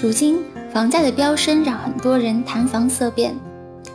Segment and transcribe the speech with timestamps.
[0.00, 0.38] 如今
[0.72, 3.34] 房价的飙升让很多人谈房色变。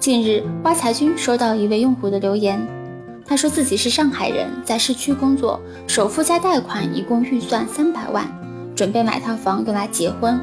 [0.00, 2.60] 近日，挖财君收到一位用户的留言，
[3.24, 8.26] 他说自己是上海人，在市区工作，首付加贷款一共预算三百万，
[8.74, 10.36] 准备买套房用来结婚。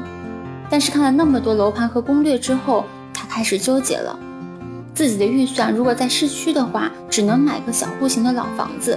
[0.70, 4.18] 但是看了那么多楼盘和攻略之后，他开始纠结了。
[4.94, 8.96] 自己的预算如果在市区的话，只能买个小户型的老房子；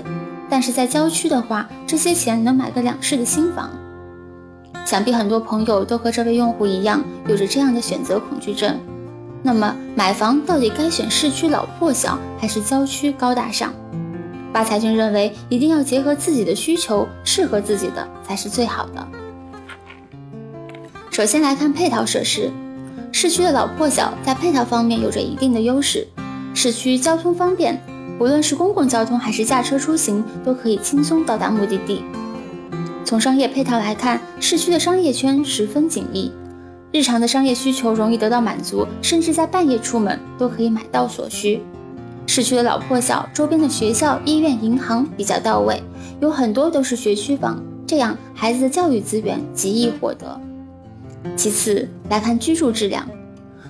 [0.50, 3.70] 但是在郊区的话，这些钱能买个两室的新房。
[4.86, 8.80] 想必很多朋友都和这位用户一样，有着这样的选择恐惧症。
[9.42, 13.74] 那么，买房到底该选市区老破小，还是郊区高大上？
[14.54, 19.08] 八财君认为，一定要结合自己的需求，适合自己的才是最好的。
[21.10, 22.52] 首先来看配套设施。
[23.12, 26.08] 市区的老破小在配套方面有着一定的优势。
[26.54, 27.82] 市区交通方便，
[28.20, 32.04] 无论是公共交通还是驾车出行，都可以轻松到达目的地。
[33.06, 36.32] 从商业配套来看，市区的商业圈十分紧密，
[36.92, 41.62] 日常的商业需求容易得到满足，甚至在半夜出门都可以买到所需。
[42.26, 45.84] 市区的老破小周边的学校、医院、银行比较到位，
[46.20, 50.42] 有很多都是学区房，这样孩子的教育资源极易获得。
[51.36, 53.08] 其次来看居住质量，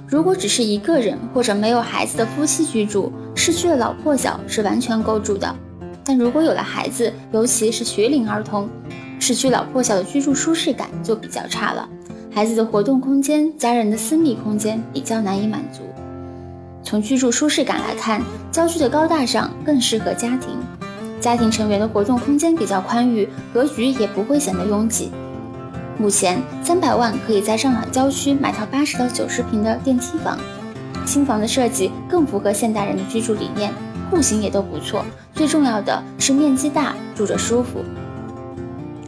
[0.08, 5.54] 如果只是一个人或者没有孩子的夫妻居住，市区的老破小是完全够住的。
[6.06, 8.70] 但如果有了孩子，尤其是学龄儿童，
[9.28, 11.90] 市区老破小的居住舒适感就比较差了。
[12.32, 15.82] 孩子的活动空间、家人的私密空间比较难以满足。
[16.84, 20.60] 从居住舒适感来看，郊区的高大上更适合家庭，
[21.20, 25.10] 家庭成员的活动空间比较宽裕，格局也不会显得拥挤。
[25.98, 30.38] 目前三百万可以在上海郊区买套八十到九十平的电梯房，
[31.04, 33.74] 新房的设计更符合现代人的居住理念，
[34.12, 37.84] 户型也都不错，最重要的是面积大，住着舒服。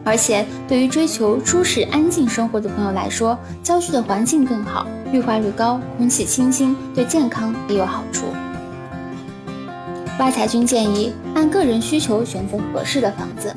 [0.08, 8.24] 而且对于追求舒适安静生活的朋友来说，郊区的环境更好，绿化率高，空气清新，对健康也有好处。
[10.18, 13.54] 外财君建议按个人需求选择合适的房子。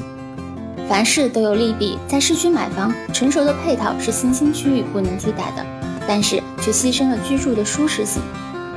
[0.90, 5.66] 凡事都有利弊，在市区买房，成熟的配套是新兴区域不能替代的，
[6.06, 8.22] 但是却牺牲了居住的舒适性。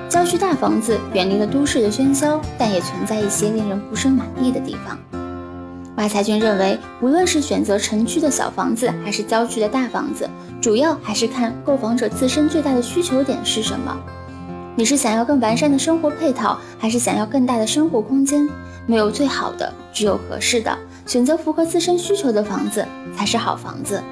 [0.09, 4.97] 郊区大房子远离了都市的喧嚣，但也存在一些令人不甚满意的地方。
[5.97, 10.29] 挖财君认为，无论是选择城区的小房子，还是郊区的大房子，
[10.61, 13.97] 主要还是看购房者自身最大的需求点是什么。
[14.77, 18.49] 你是想要更完善的生活配套，还是想要更大的生活空间？
[18.87, 20.77] 没有最好的，只有合适的。
[21.07, 22.85] 选择符合自身需求的房子
[23.17, 24.03] 才是好房子。